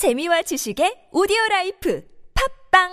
[0.00, 2.02] 재미와 지식의 오디오 라이프
[2.72, 2.88] 팝빵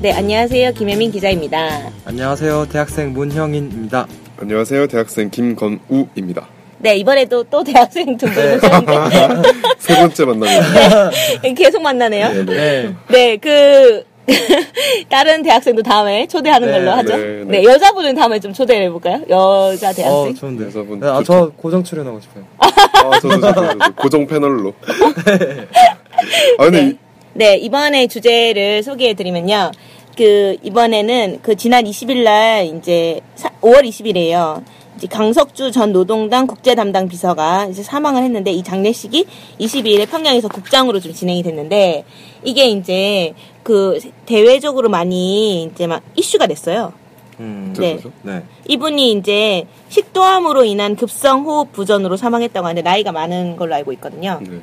[0.00, 0.72] 네, 안녕하세요.
[0.72, 1.92] 김혜민 기자입니다.
[2.06, 2.68] 안녕하세요.
[2.72, 4.06] 대학생 문형인입니다.
[4.38, 4.86] 안녕하세요.
[4.86, 6.57] 대학생 김건우입니다.
[6.80, 9.42] 네, 이번에도 또 대학생 두분 오셨는데
[9.78, 11.10] 세 번째 만남입니다.
[11.56, 12.28] 계속 만나네요.
[12.32, 12.54] 네, 네.
[12.54, 12.94] 네.
[13.08, 14.04] 네, 그
[15.08, 17.16] 다른 대학생도 다음에 초대하는 네, 걸로 하죠.
[17.16, 17.64] 네, 네, 네.
[17.64, 19.22] 여자분은 다음에 좀 초대를 해볼까요?
[19.30, 20.34] 여자 어, 대학생.
[20.34, 20.66] 좋은데.
[20.66, 21.22] 여자분 네, 아.
[21.24, 22.44] 저 고정 출연하고 싶어요.
[22.58, 24.74] 아, 저도, 저도, 저도 고정 패널로.
[26.58, 26.88] 아, 근데 네.
[26.90, 26.96] 이-
[27.34, 29.70] 네, 이번에 주제를 소개해드리면요.
[30.16, 34.62] 그, 이번에는 그 지난 20일 날 이제 사- 5월 20일이에요.
[35.06, 39.26] 강석주 전 노동당 국제 담당 비서가 이제 사망을 했는데 이 장례식이
[39.60, 42.04] 22일에 평양에서 국장으로 좀 진행이 됐는데
[42.42, 46.92] 이게 이제 그 대외적으로 많이 이제 막 이슈가 됐어요.
[47.40, 47.96] 음, 네.
[47.96, 48.10] 그죠?
[48.22, 48.42] 네.
[48.66, 54.40] 이분이 이제 식도암으로 인한 급성 호흡 부전으로 사망했다고 하는데 나이가 많은 걸로 알고 있거든요.
[54.42, 54.60] 네.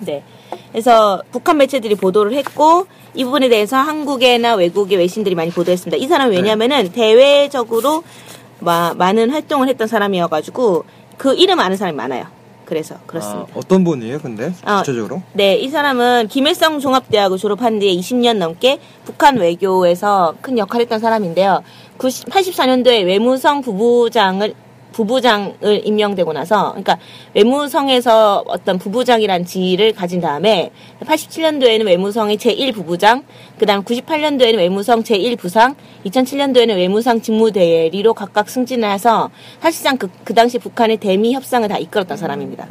[0.00, 0.24] 네.
[0.72, 6.02] 그래서 북한 매체들이 보도를 했고 이 부분에 대해서 한국이나 외국의 외신들이 많이 보도했습니다.
[6.02, 8.02] 이 사람은 왜냐면은 대외적으로
[8.62, 10.84] 마- 많은 활동을 했던 사람이어가지고
[11.18, 12.26] 그 이름 아는 사람이 많아요.
[12.64, 13.52] 그래서 그렇습니다.
[13.52, 14.54] 아, 어떤 분이에요, 근데?
[14.64, 15.20] 아, 구체적으로?
[15.34, 21.62] 네, 이 사람은 김일성 종합대학을 졸업한 뒤에 20년 넘게 북한 외교에서 큰 역할을 했던 사람인데요.
[21.98, 24.54] 90, 84년도에 외무성 부부장을
[24.92, 26.98] 부부장을 임명되고 나서 그러니까
[27.34, 33.24] 외무성에서 어떤 부부장이란 지위를 가진 다음에 87년도에는 외무성의 제1부부장,
[33.58, 35.74] 그다음 98년도에는 외무성 제1부상,
[36.06, 42.16] 2007년도에는 외무성 직무대리로 각각 승진을 해서 사실상 그, 그 당시 북한의 대미 협상을 다 이끌었던
[42.16, 42.68] 사람입니다.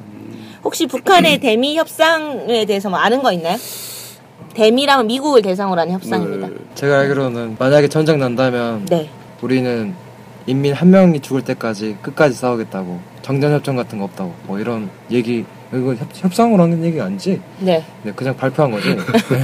[0.63, 3.57] 혹시 북한의 대미 협상에 대해서 뭐 아는 거 있나요?
[4.53, 6.47] 대미라면 미국을 대상으로 하는 협상입니다.
[6.47, 6.55] 네.
[6.75, 9.09] 제가 알기로는 만약에 전쟁 난다면 네.
[9.41, 9.93] 우리는
[10.47, 15.93] 인민 한 명이 죽을 때까지 끝까지 싸우겠다고 정전협정 같은 거 없다고 뭐 이런 얘기 이거
[15.93, 17.39] 협, 협상으로 하는 얘기 아니지?
[17.59, 17.83] 네.
[18.03, 18.89] 네, 그냥 발표한 거지.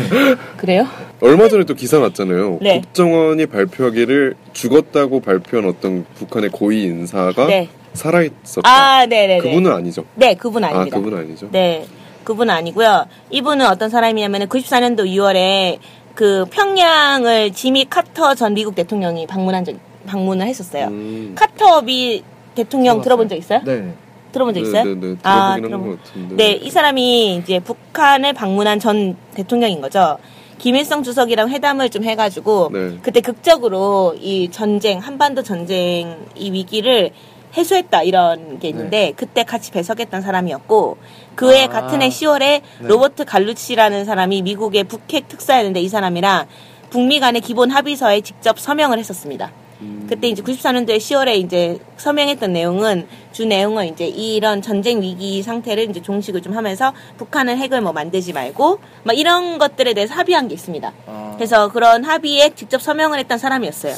[0.57, 0.85] 그래요?
[1.21, 2.59] 얼마 전에 또 기사 났잖아요.
[2.61, 2.81] 네.
[2.81, 7.69] 국정원이 발표하기를 죽었다고 발표한 어떤 북한의 고위 인사가 네.
[7.93, 8.69] 살아있었다.
[8.69, 9.39] 아, 네네네.
[9.39, 10.03] 그분은 아니죠.
[10.15, 10.97] 네, 그분 아, 아닙니다.
[10.97, 11.47] 그분 아니죠.
[11.51, 11.85] 네,
[12.25, 13.05] 그분 아니고요.
[13.29, 15.79] 이분은 어떤 사람이냐면 94년도 6월에
[16.13, 19.75] 그 평양을 지미 카터 전 미국 대통령이 방문한 적
[20.07, 20.87] 방문을 했었어요.
[20.87, 21.35] 음.
[21.35, 22.23] 카터비
[22.55, 23.61] 대통령 들어본 적 있어요?
[23.63, 23.93] 네.
[24.31, 24.83] 들어본 적 있어요?
[24.83, 25.15] 네, 네, 네.
[25.23, 25.97] 아, 들어본-.
[26.35, 30.17] 네, 이 사람이 이제 북한을 방문한 전 대통령인 거죠.
[30.57, 32.97] 김일성 주석이랑 회담을 좀 해가지고 네.
[33.03, 37.11] 그때 극적으로 이 전쟁 한반도 전쟁 이 위기를
[37.55, 40.97] 해소했다 이런 게 있는데 그때 같이 배석했던 사람이었고
[41.35, 41.67] 그해 아.
[41.69, 42.61] 같은 해 10월에 네.
[42.79, 46.47] 로버트 갈루치라는 사람이 미국의 북핵 특사였는데 이 사람이랑
[46.89, 49.51] 북미 간의 기본 합의서에 직접 서명을 했었습니다.
[49.81, 50.07] 음.
[50.09, 56.01] 그때 이제 94년도에 10월에 이제 서명했던 내용은 주 내용은 이제 이런 전쟁 위기 상태를 이제
[56.01, 60.93] 종식을 좀 하면서 북한은 핵을 뭐 만들지 말고 막 이런 것들에 대해서 합의한 게 있습니다.
[61.05, 63.93] 아, 그래서 그런 합의에 직접 서명을 했던 사람이었어요.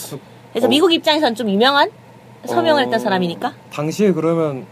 [0.51, 0.69] 그래서 어.
[0.69, 1.89] 미국 입장에서는 좀 유명한
[2.45, 2.85] 서명을 어.
[2.85, 3.53] 했던 사람이니까.
[3.71, 4.65] 당시에 그러면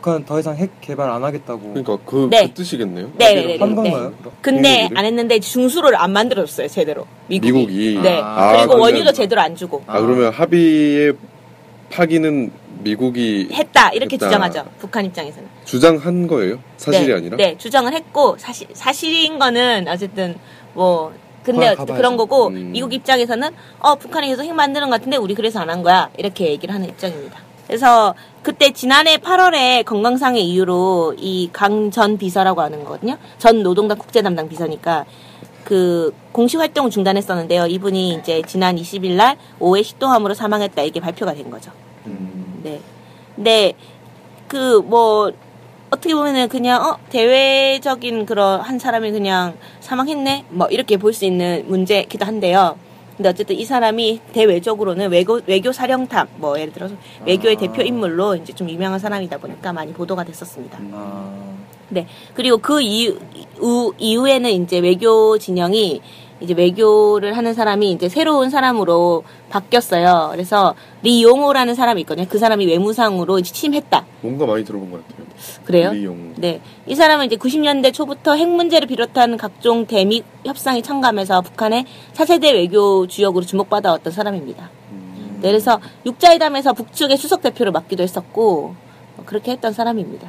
[0.00, 2.46] 북한 더 이상 핵 개발 안 하겠다고 그러니까 그, 네.
[2.46, 3.10] 그 뜻이겠네요.
[3.16, 3.74] 네, 네, 네, 한 네.
[3.74, 4.12] 건가요?
[4.40, 4.98] 근데 미국이?
[4.98, 7.06] 안 했는데 중수를 안 만들어줬어요 제대로.
[7.26, 7.52] 미국이.
[7.52, 7.98] 미국이.
[8.02, 8.20] 네.
[8.22, 11.14] 아, 그리고 그러면- 원유도 제대로 안 주고 아, 그러면 합의의
[11.90, 12.52] 파기는
[12.84, 14.26] 미국이 했다 이렇게 했다.
[14.26, 14.64] 주장하죠.
[14.78, 15.48] 북한 입장에서는.
[15.64, 16.60] 주장한 거예요?
[16.76, 17.36] 사실이 네, 아니라?
[17.36, 20.36] 네, 주장을 했고 사실 사실인 거는 어쨌든
[20.74, 21.94] 뭐 근데 가봐야죠.
[21.94, 22.70] 그런 거고 음.
[22.72, 26.46] 미국 입장에서는 어 북한이 계속 핵 만드는 것 같은데 우리 그래서 안 한 거야 이렇게
[26.50, 27.40] 얘기를 하는 입장입니다.
[27.68, 33.16] 그래서 그때 지난해 8월에 건강상의 이유로 이 강 전 비서라고 하는 거거든요.
[33.38, 35.04] 전 노동당 국제 담당 비서니까
[35.64, 37.66] 그 공식 활동을 중단했었는데요.
[37.66, 41.70] 이분이 이제 지난 20일 날 오해 식도암으로 사망했다 이게 발표가 된 거죠.
[42.06, 42.80] 음, 네.
[43.36, 43.74] 근데
[44.48, 45.30] 그 뭐
[45.90, 51.64] 어떻게 보면은 그냥 어 대외적인 그런 한 사람이 그냥 사망했네 뭐 이렇게 볼 수 있는
[51.66, 52.78] 문제기도 한데요.
[53.18, 56.94] 근데 어쨌든 이 사람이 대외적으로는 외교 외교 사령탑 뭐 예를 들어서
[57.26, 57.58] 외교의 아.
[57.58, 60.78] 대표 인물로 이제 좀 유명한 사람이다 보니까 많이 보도가 됐었습니다.
[60.92, 61.32] 아,
[61.88, 62.06] 네.
[62.34, 63.18] 그리고 그 이후,
[63.60, 66.00] 우- 이후에는 이제 외교 진영이
[66.40, 70.28] 이제 외교를 하는 사람이 이제 새로운 사람으로 바뀌었어요.
[70.32, 72.26] 그래서 리용호라는 사람이 있거든요.
[72.28, 74.06] 그 사람이 외무상으로 취임했다.
[74.20, 75.26] 뭔가 많이 들어본 것 같아요.
[75.64, 75.92] 그래요?
[75.92, 76.34] 리용.
[76.36, 76.60] 네.
[76.86, 83.06] 이 사람은 이제 90년대 초부터 핵 문제를 비롯한 각종 대미 협상에 참가하면서 북한의 차세대 외교
[83.06, 84.70] 주역으로 주목받아왔던 사람입니다.
[85.40, 88.74] 네, 그래서 육자회담에서 북측의 수석 대표를 맡기도 했었고,
[89.16, 90.28] 뭐 그렇게 했던 사람입니다.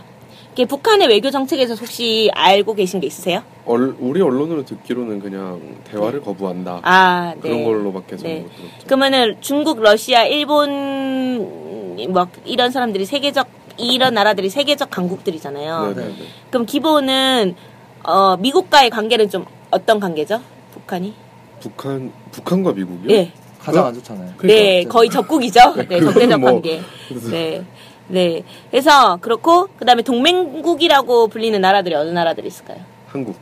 [0.68, 3.44] 북한의 외교 정책에서 혹시 알고 계신 게 있으세요?
[3.70, 6.80] 얼, 우리 언론으로 듣기로는 그냥 대화를 거부한다.
[6.82, 7.40] 아, 네.
[7.42, 8.42] 그런 걸로밖에 저는 네.
[8.42, 8.86] 못 들었죠.
[8.88, 15.94] 그러면은 중국, 러시아, 일본 뭐 이런 사람들이 세계적 이런 나라들이 세계적 강국들이잖아요.
[15.94, 16.16] 네네네.
[16.50, 17.56] 그럼 기본은
[18.04, 20.42] 어, 미국과의 관계는 좀 어떤 관계죠?
[20.74, 21.14] 북한이?
[21.60, 23.08] 북한 북한과 미국이요?
[23.08, 23.32] 네.
[23.60, 24.34] 가장 안 좋잖아요.
[24.44, 25.76] 네, 거의 적국이죠.
[25.88, 26.82] 네, 적대적 뭐- 관계.
[27.30, 27.64] 네.
[28.08, 28.42] 네.
[28.72, 32.80] 그래서 그렇고 그다음에 동맹국이라고 불리는 나라들이 어느 나라들이 있을까요?
[33.08, 33.36] 한국,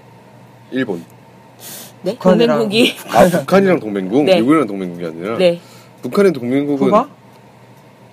[0.72, 1.04] 일본.
[2.04, 2.16] 네.
[2.16, 4.36] 북한이랑- 동맹국이 아 북한이랑 동맹국, 네.
[4.36, 5.60] 미국이랑 동맹국이 아니라 네.
[6.02, 7.08] 북한의 동맹국은 쿠바?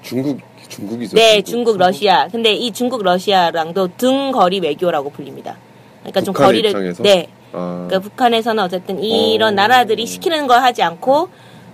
[0.02, 1.14] 중국 중국이죠.
[1.16, 2.26] 네, 중국, 러시아.
[2.28, 5.56] 근데 이 중국, 러시아랑도 등거리 외교라고 불립니다.
[6.00, 7.02] 그러니까 좀 북한의 거리를 입장에서?
[7.02, 7.28] 네.
[7.52, 9.56] 아, 그러니까 북한에서는 어쨌든 이런 어.
[9.56, 11.28] 나라들이 시키는 거 하지 않고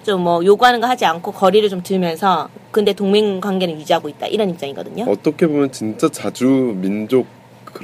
[0.04, 4.50] 좀 뭐 요구하는 거 하지 않고 거리를 좀 두면서 근데 동맹 관계는 유지하고 있다 이런
[4.50, 5.04] 입장이거든요.
[5.08, 6.46] 어떻게 보면 진짜 자주
[6.76, 7.26] 민족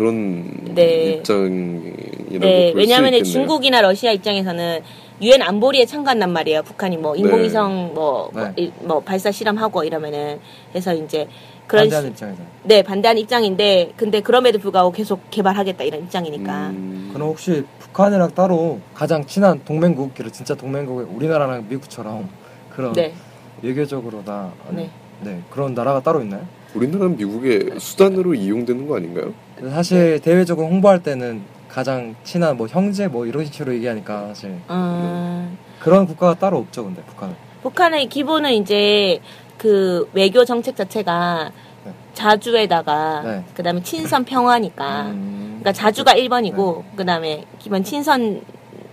[0.00, 1.14] 그런 네.
[1.14, 3.24] 입장이라고 네, 볼수 왜냐하면.
[3.24, 4.80] 중국이나 러시아 입장에서는
[5.22, 6.62] 유엔 안보리에 참가한단 말이에요.
[6.64, 8.52] 북한이 뭐 인공위성 뭐, 네.
[8.56, 10.38] 이- 뭐 발사 실험하고 이러면은
[10.74, 11.26] 해서 이제
[11.66, 12.42] 그런 반대하는 시- 입장에서.
[12.64, 18.80] 네 반대하는 입장인데 근데 그럼에도 불구하고 계속 개발하겠다 이런 입장이니까 음, 그럼 혹시 북한이랑 따로
[18.92, 22.28] 가장 친한 동맹국끼리 진짜 동맹국이 우리나라랑 미국처럼
[22.70, 23.14] 그런 네,
[23.62, 24.90] 외교적으로 다 네.
[25.22, 26.42] 네, 그런 나라가 따로 있나요?
[26.76, 29.32] 우리나라는 미국의 수단으로 이용되는 거 아닌가요?
[29.70, 34.50] 사실 대외적으로 홍보할 때는 가장 친한 뭐 형제 뭐 이런 식으로 얘기하니까 사실.
[34.70, 37.34] 음, 그런 국가가 따로 없죠 근데 북한은.
[37.62, 39.20] 북한의 기본은 이제
[39.58, 41.50] 그 외교 정책 자체가
[41.84, 41.92] 네.
[42.14, 43.44] 자주에다가 네.
[43.54, 45.06] 그다음에 친선 평화니까.
[45.06, 48.42] 음, 그러니까 자주가 1번이고 그다음에 기본 친선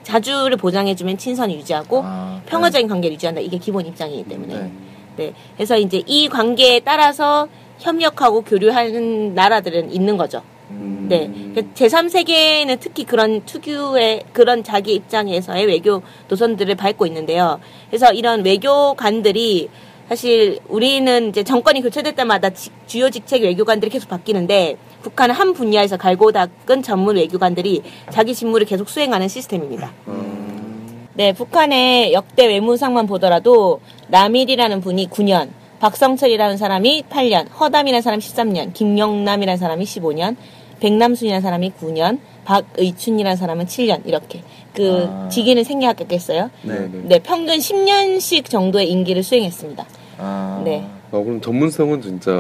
[0.03, 3.41] 자주를 보장해주면 친선을 유지하고 아, 평화적인 관계를 유지한다.
[3.41, 4.53] 이게 기본 입장이기 때문에.
[4.55, 4.71] 네.
[5.15, 5.33] 네.
[5.55, 7.47] 그래서 이제 이 관계에 따라서
[7.79, 10.41] 협력하고 교류하는 나라들은 있는 거죠.
[10.71, 11.29] 음, 네.
[11.75, 17.59] 제3세계는 특히 그런 특유의 그런 자기 입장에서의 외교 노선들을 밟고 있는데요.
[17.89, 19.69] 그래서 이런 외교관들이
[20.09, 25.97] 사실 우리는 이제 정권이 교체될 때마다 지- 주요 직책 외교관들이 계속 바뀌는데 북한은 한 분야에서
[25.97, 29.91] 갈고 닦은 전문 외교관들이 자기 직무를 계속 수행하는 시스템입니다.
[30.07, 33.79] 음, 네, 북한의 역대 외무상만 보더라도
[34.09, 35.49] 남일이라는 분이 9년,
[35.83, 40.37] 박성철이라는 사람이 8년, 허담이라는 사람이 13년, 김영남이라는 사람이 15년,
[40.79, 44.43] 백남순이라는 사람이 9년, 박의춘이라는 사람은 7년 이렇게
[44.73, 45.27] 그 아.
[45.27, 46.49] 직위는 생략했겠어요.
[46.61, 46.79] 네.
[46.87, 47.01] 네.
[47.03, 49.85] 네, 평균 10년씩 정도의 임기를 수행했습니다.
[50.19, 50.87] 아, 네.
[51.11, 52.31] 아, 그럼 전문성은 진짜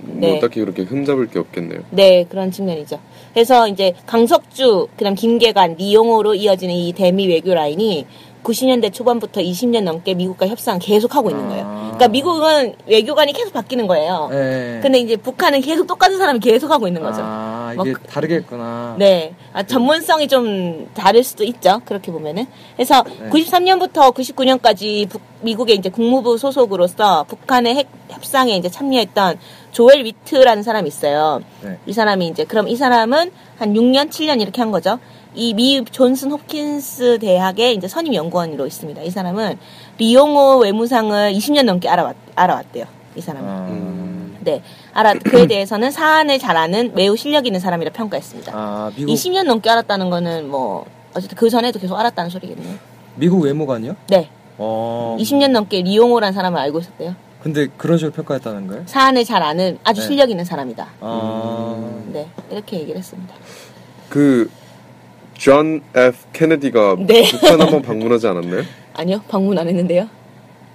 [0.00, 0.40] 뭐 네.
[0.40, 1.82] 딱히 그렇게 흠잡을 게 없겠네요.
[1.90, 2.98] 네, 그런 측면이죠.
[3.32, 8.06] 그래서 이제 강석주, 그다음 김계관, 리용호로 이어지는 이 대미 외교 라인이
[8.42, 11.64] 90년대 초반부터 20년 넘게 미국과 협상 계속 하고 있는 거예요.
[11.66, 11.80] 아.
[11.94, 14.28] 그러니까 미국은 외교관이 계속 바뀌는 거예요.
[14.30, 14.80] 네.
[14.82, 17.22] 근데 이제 북한은 계속 똑같은 사람이 계속 하고 있는 거죠.
[17.22, 18.96] 아뭐 이게 그- 다르겠구나.
[18.98, 19.34] 네.
[19.52, 21.80] 아, 전문성이 좀 다를 수도 있죠.
[21.84, 22.46] 그렇게 보면은.
[22.76, 23.30] 그래서 네.
[23.30, 25.08] 93년부터 99년까지
[25.42, 29.38] 미국의 이제 국무부 소속으로서 북한의 핵 협상에 이제 참여했던
[29.72, 31.40] 조엘 위트라는 사람이 있어요.
[31.62, 31.78] 네.
[31.86, 34.98] 이 사람이 이제 그럼 이 사람은 한 6년, 7년 이렇게 한 거죠.
[35.34, 39.02] 이 미 존슨 홉킨스 대학의 이제 선임 연구원으로 있습니다.
[39.02, 39.58] 이 사람은
[39.98, 42.84] 리용호 외무상을 20년 넘게 알아왔, 알아왔대요.
[43.16, 43.48] 이 사람은.
[43.48, 44.36] 아, 음.
[44.40, 44.62] 네.
[44.92, 48.52] 알아, 그에 대해서는 사안을 잘 아는 매우 실력 있는 사람이라 평가했습니다.
[48.54, 52.76] 아 미국 20년 넘게 알았다는 거는 뭐, 어쨌든 그 전에도 계속 알았다는 소리겠네요.
[53.16, 53.96] 미국 외무관이요?
[54.08, 54.28] 네.
[54.58, 55.16] 어.
[55.18, 57.14] 20년 넘게 리용호라는 사람을 알고 있었대요.
[57.42, 58.82] 근데 그런 식으로 평가했다는 거예요?
[58.86, 60.06] 사안을 잘 아는 아주 네.
[60.08, 60.88] 실력 있는 사람이다.
[61.00, 61.90] 아.
[62.12, 62.28] 네.
[62.50, 63.34] 이렇게 얘기를 했습니다.
[64.08, 64.50] 그
[65.46, 67.28] 존 F 케네디가 네.
[67.32, 68.62] 북한 한번 방문하지 않았나요?
[68.94, 69.20] 아니요.
[69.28, 70.08] 방문 안 했는데요.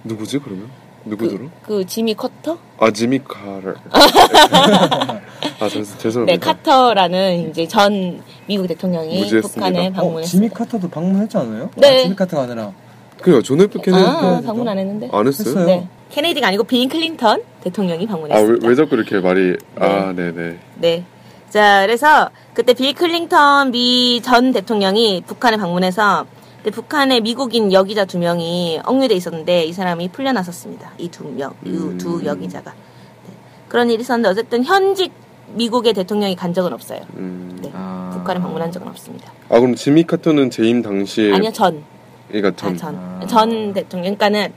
[0.04, 0.68] 누구지 그러면?
[1.06, 1.44] 누구더라?
[1.64, 2.58] 그 지미 카터?
[2.78, 3.76] 아 지미 카터를.
[3.90, 6.52] 아 죄- 네, 죄송 합니다.
[6.52, 9.48] 카터라는 이제 전 미국 대통령이 무지했습니다.
[9.54, 10.54] 북한에 어, 지미 방문했습니다.
[10.54, 11.70] 카터도 방문했지 않아요?
[11.76, 12.00] 네.
[12.00, 12.70] 아, 지미 카터가 아니라
[13.22, 13.40] 그래요.
[13.40, 15.08] 존 F 케네디 아, 방문 안 했는데.
[15.10, 15.48] 안 했어요?
[15.48, 15.64] 했어요.
[15.64, 15.88] 네.
[16.10, 18.68] 케네디가 아니고 빌 클린턴 대통령이 아왜 방문했습니다.
[18.68, 20.58] 왜 자꾸 이렇게 말이 아 네 네.
[20.76, 21.04] 네.
[21.48, 22.28] 자, 그래서
[22.58, 29.14] 그때 빌 클린턴 미 전 대통령이 북한에 방문해서 근데 북한의 미국인 여기자 두 명이 억류돼
[29.14, 30.94] 있었는데 이 사람이 풀려났었습니다.
[30.98, 32.24] 이 두 명, 이두 음.
[32.24, 32.72] 여기자가.
[32.72, 33.32] 네.
[33.68, 35.12] 그런 일이 있었는데 어쨌든 현직
[35.54, 36.98] 미국의 대통령이 간 적은 없어요.
[37.14, 37.60] 음.
[37.62, 37.70] 네.
[37.72, 38.10] 아.
[38.12, 39.32] 북한에 방문한 적은 없습니다.
[39.50, 41.84] 아 그럼 지미 카터는 재임 당시에 아니요, 전.
[42.26, 42.76] 그러니까 아, 전.
[42.76, 42.96] 전.
[42.96, 43.26] 아.
[43.28, 44.16] 전 대통령.
[44.16, 44.52] 그러니까는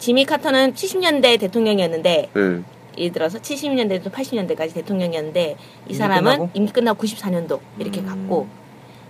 [0.00, 2.62] 지미 카터는 70년대 대통령이었는데 네.
[2.98, 5.56] 예를 들어서 70년대부터 80년대까지 대통령이었는데
[5.88, 6.50] 이 사람은 끝나고?
[6.54, 8.06] 임기 끝나고 94년도 이렇게 음.
[8.06, 8.46] 갔고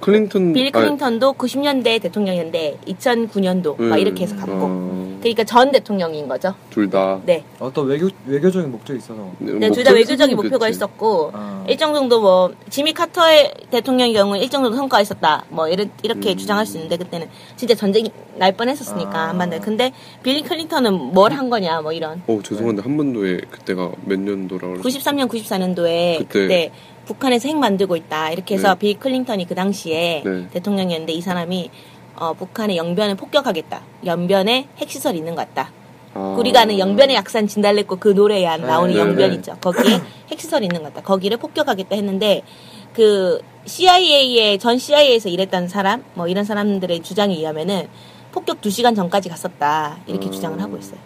[0.00, 5.70] 클린턴 빌 아, 클린턴도 90년대 대통령이었는데 2009년도 막 음, 이렇게 해서 갔고 어, 그러니까 전
[5.72, 6.54] 대통령인 거죠.
[6.70, 7.20] 둘 다.
[7.24, 7.44] 네.
[7.58, 11.64] 어떤 외교 외교적인 목적이 있어서 네, 둘 다 외교적인 목표가 있었고 아.
[11.68, 15.44] 일정 정도 뭐 지미 카터의 대통령의 경우는 일정 정도 성과가 있었다.
[15.48, 16.36] 뭐 이렇게, 이렇게 음.
[16.36, 19.28] 주장할 수 있는데 그때는 진짜 전쟁이 날 뻔했었으니까 아.
[19.30, 19.60] 안 만날.
[19.60, 22.22] 근데 빌리 클린턴은 뭘 한 거냐 뭐 이런.
[22.26, 24.88] 어 죄송한데 한반도에 그때가 몇 년도라고 그러죠?
[24.98, 26.26] 93년 94년도에 그때.
[26.42, 26.72] 그때,
[27.06, 28.78] 북한에서 핵 만들고 있다 이렇게 해서 네.
[28.78, 30.48] 빌 클린턴이 그 당시에 네.
[30.52, 31.70] 대통령이었는데 이 사람이
[32.20, 33.80] 어, 북한의 영변을 폭격하겠다.
[34.04, 35.70] 연변에 핵시설 있는 것 같다.
[36.14, 36.36] 아.
[36.38, 39.36] 우리가 아는 영변의 약산 진달래꽃 그 노래에 네, 나오는 네, 영변 네.
[39.36, 39.56] 있죠.
[39.60, 41.06] 거기에 핵시설이 있는 것 같다.
[41.06, 42.42] 거기를 폭격하겠다 했는데
[42.92, 47.88] 그 CIA의 전 CIA에서 일했던 사람 뭐 이런 사람들의 주장에 의하면은
[48.32, 49.98] 폭격 2시간 전까지 갔었다.
[50.06, 50.32] 이렇게 음.
[50.32, 50.98] 주장을 하고 있어요.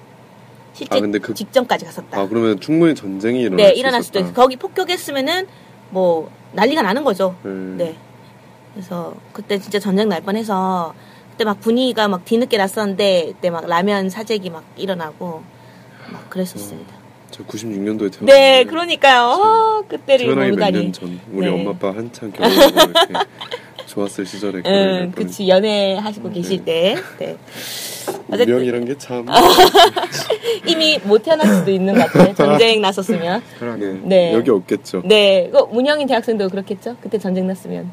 [0.73, 2.21] 실제 아, 근데 그- 직전까지 갔었다.
[2.21, 4.19] 아 그러면 충분히 전쟁이 일어날 네, 수 일어날 수도.
[4.21, 5.47] 있고 거기 폭격했으면은
[5.91, 7.35] 뭐 난리가 나는 거죠.
[7.43, 7.51] 네.
[7.85, 7.97] 네.
[8.75, 10.95] 그래서 그때 진짜 전쟁 날 뻔해서
[11.31, 15.43] 그때 막 분위기가 막 뒤늦게 났었는데 그때 막 라면 사재기 막 일어나고
[16.13, 16.95] 막 그랬었습니다.
[17.31, 19.23] 저 96년도에 태어났는데 네, 그러니까요.
[19.23, 20.83] 아, 그때를 태어나기 몇 모르다니.
[20.85, 21.53] 년전 우리 네.
[21.53, 23.15] 엄마 아빠 한창 결혼하고 이렇게
[23.87, 26.35] 좋았을 시절에 응, 할 뻔했- 그치 연애 하시고 네.
[26.35, 26.97] 계실 때.
[27.19, 27.37] 네.
[28.29, 29.27] 운명이란 게 참.
[30.67, 32.35] 이미 못 태어날 수도 있는 것 같아요.
[32.35, 33.43] 전쟁 났었으면.
[33.59, 33.99] 그러게.
[34.03, 34.33] 네.
[34.35, 35.03] 여기 없겠죠.
[35.05, 36.97] 네, 그 문영인 대학생도 그렇겠죠.
[37.01, 37.91] 그때 전쟁 났으면.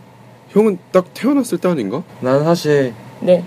[0.49, 2.03] 형은 딱 태어났을 때 아닌가?
[2.21, 3.43] 나는 사실 네.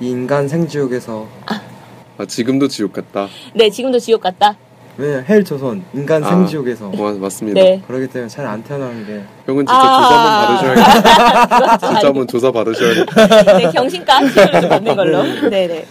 [0.00, 3.28] 이 인간 생지옥에서 아 지금도 지옥 같다.
[3.54, 4.56] 네, 지금도 지옥 같다.
[4.96, 6.28] 왜냐 헬 조선 인간 아.
[6.28, 7.60] 생지옥에서 와, 맞습니다.
[7.60, 7.82] 네.
[7.86, 10.02] 그러기 때문에 차라리 안 태어나는 게 형은 진짜 아.
[10.02, 11.78] 조사 한번 받으셔야겠다.
[11.78, 13.56] 진짜 아니, 한번 조사 받으셔야겠다.
[13.56, 15.22] 네, 경신과 치료를 좀 받는 걸로.
[15.48, 15.86] 네 네.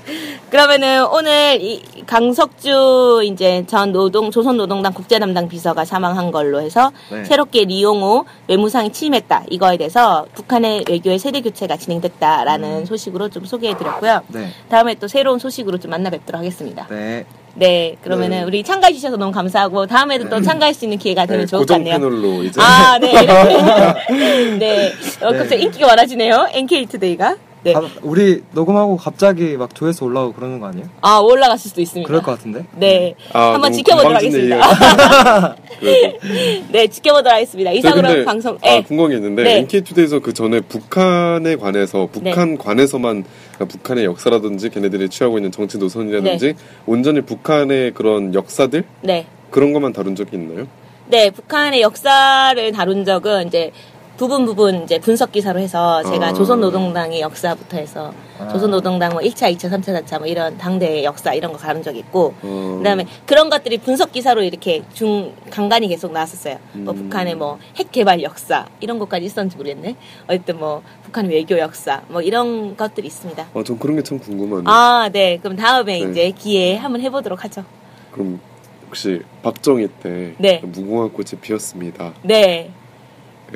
[0.49, 6.91] 그러면은 오늘 이 강석주 이제 전 노동 조선 노동당 국제 담당 비서가 사망한 걸로 해서
[7.11, 7.23] 네.
[7.23, 12.85] 새롭게 리용호 외무상이 취임했다 이거에 대해서 북한의 외교의 세대 교체가 진행됐다라는 음.
[12.85, 14.21] 소식으로 좀 소개해드렸고요.
[14.29, 14.49] 네.
[14.69, 16.87] 다음에 또 새로운 소식으로 좀 만나 뵙도록 하겠습니다.
[16.89, 17.25] 네.
[17.55, 18.43] 네, 그러면은 네.
[18.43, 21.63] 우리 참가해 주셔서 너무 감사하고 다음에도 또 참가할 수 있는 기회가 되면 네, 좋을 것
[21.63, 21.93] 고정 같네요.
[21.95, 23.11] 패널로 이제 아, 네.
[24.57, 24.93] 네.
[25.21, 26.49] 어, 갑자기 인기가 많아지네요.
[26.53, 27.35] NK 투데이가.
[27.61, 27.75] 네.
[27.75, 30.87] 아, 우리 녹음하고 갑자기 막 조회수 올라오고 그러는 거 아니에요?
[31.01, 32.07] 아, 올라갔을 수도 있습니다.
[32.07, 32.65] 그럴 것 같은데?
[32.77, 33.15] 네.
[33.33, 35.55] 아, 한번 너무 지켜보도록 하겠습니다.
[36.71, 37.71] 네, 지켜보도록 하겠습니다.
[37.71, 38.83] 네, 이상으로 근데, 방송, 아, 네.
[38.83, 39.57] 궁금한 게 있는데 네.
[39.59, 43.25] NK투데이에서 그 전에 북한에 관해서 북한 관해서만
[43.55, 49.25] 그러니까 북한의 역사라든지 걔네들이 취하고 있는 정치 노선이라든지 온전히 북한의 그런 역사들 네.
[49.49, 50.67] 그런 것만 다룬 적이 있나요?
[51.07, 53.71] 네, 북한의 역사를 다룬 적은 이제
[54.19, 56.33] 부분 부분 이제 분석 기사로 해서 제가 아.
[56.33, 58.49] 조선노동당의 역사부터 해서 아.
[58.49, 62.33] 조선노동당 뭐 1차, 2차, 3차, 4차 뭐 이런 당대의 역사 이런 거 다룬 적이 있고
[62.41, 66.57] 어, 그다음에 그런 것들이 분석 기사로 이렇게 중 간간히 계속 나왔었어요.
[66.73, 67.03] 뭐 음.
[67.03, 69.95] 북한의 뭐 핵 개발 역사 이런 것까지 있었는지 모르겠네.
[70.27, 73.47] 어쨌든 뭐 북한 외교 역사 뭐 이런 것들이 있습니다.
[73.53, 74.65] 아, 전 그런 게 참 궁금하네요.
[74.67, 75.37] 아, 네.
[75.41, 76.11] 그럼 다음에 네.
[76.11, 77.63] 이제 기회에 한번 해 보도록 하죠.
[78.11, 78.41] 그럼
[78.85, 80.59] 혹시 박정희 때 네.
[80.61, 82.13] 무궁화 꽃이 피었습니다.
[82.23, 82.88] 네, 그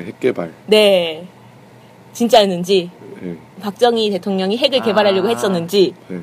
[0.01, 0.51] 핵개발.
[0.67, 1.27] 네.
[2.13, 5.31] 진짜였는지 네, 박정희 대통령이 핵을 개발하려고 아.
[5.31, 6.19] 했었는지 네.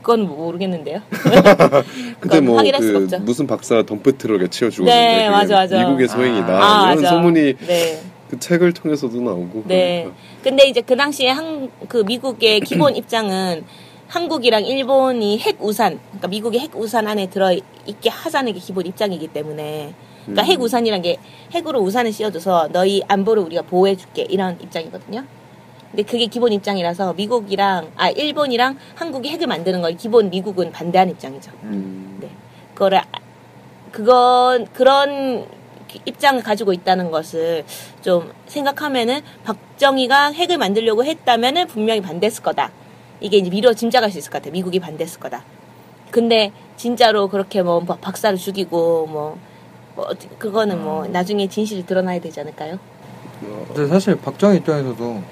[0.00, 1.00] 그건 모르겠는데요.
[2.20, 3.16] 그때 뭐 그.
[3.22, 5.78] 무슨 박사 덤프 트럭에 치워 죽었는데 네, 맞아, 맞아.
[5.78, 7.16] 미국의 소행이다 아, 이런 맞아.
[7.16, 8.02] 소문이 네.
[8.28, 10.02] 그 책을 통해서도 나오고 네.
[10.02, 10.22] 그러니까.
[10.42, 13.64] 근데 이제 그 당시에 한, 그 미국의 기본 입장은
[14.08, 17.52] 한국이랑 일본이 핵 우산, 그러니까 미국의 핵 우산 안에 들어
[17.86, 19.94] 있게 하자는 게 기본 입장이기 때문에.
[20.24, 20.46] 그러니까 음.
[20.46, 21.18] 핵 우산이란 게
[21.52, 25.24] 핵으로 우산을 씌워줘서 너희 안보를 우리가 보호해줄게 이런 입장이거든요.
[25.90, 31.52] 근데 그게 기본 입장이라서 미국이랑 아 일본이랑 한국이 핵을 만드는 걸 기본 미국은 반대하는 입장이죠.
[31.64, 32.18] 음.
[32.20, 32.28] 네.
[32.74, 33.04] 그거를 아-
[33.92, 35.46] 그건 그런
[36.04, 37.64] 입장을 가지고 있다는 것을
[38.02, 42.72] 좀 생각하면은 박정희가 핵을 만들려고 했다면은 분명히 반대했을 거다.
[43.20, 44.50] 이게 이제 미뤄 짐작할 수 있을 것 같아.
[44.50, 45.44] 미국이 반대했을 거다.
[46.10, 49.38] 근데 진짜로 그렇게 뭐 박- 박사를 죽이고 뭐,
[49.94, 50.08] 뭐
[50.38, 52.78] 그거는 뭐 나중에 진실이 드러나야 되지 않을까요?
[53.44, 55.22] 어, 근데 사실 박정희 입장에서도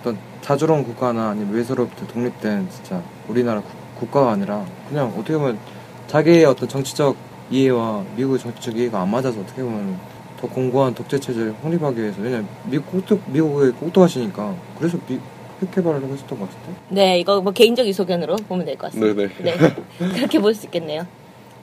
[0.00, 3.70] 어떤 자주로운 국가나 아니면 외세로부터 독립된 진짜 우리나라 국-
[4.00, 5.58] 국가가 아니라 그냥 어떻게 보면
[6.06, 7.16] 자기의 어떤 정치적
[7.50, 9.98] 이해와 미국의 정치적 이해가 안 맞아서 어떻게 보면
[10.40, 15.18] 더 공고한 독재 체제를 확립하기 위해서 왜냐면 미국 꼭두, 미국의 꼭두하시니까 그래서 미,
[15.60, 19.14] 핵 개발하려고 했었던 것 같은데 네, 이거 뭐 개인적인 소견으로 보면 될 것 같습니다.
[19.42, 19.56] 네네.
[19.58, 19.74] 네.
[20.16, 21.06] 그렇게 볼 수 있겠네요.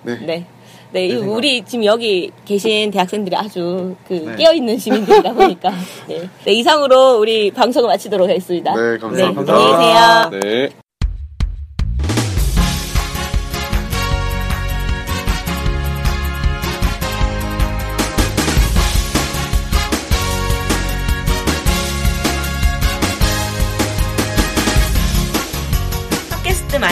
[0.03, 0.17] 네.
[0.25, 0.45] 네.
[0.91, 1.31] 네, 생각.
[1.33, 4.35] 우리 지금 여기 계신 대학생들이 아주 그 네.
[4.37, 5.73] 깨어있는 시민들이다 보니까.
[6.07, 6.29] 네.
[6.45, 8.73] 네, 이상으로 우리 방송을 마치도록 하겠습니다.
[8.73, 9.53] 네, 감사합니다.
[9.53, 10.41] 안녕히 계세요.
[10.41, 10.86] 네.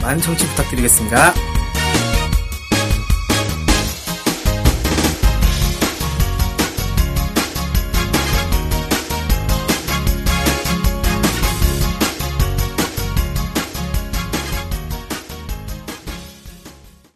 [0.00, 1.57] 많은 청취 부탁드리겠습니다.